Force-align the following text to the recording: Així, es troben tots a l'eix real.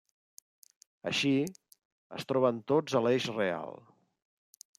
Així, 1.11 1.33
es 2.21 2.25
troben 2.33 2.63
tots 2.73 2.97
a 3.01 3.07
l'eix 3.09 3.29
real. 3.37 3.79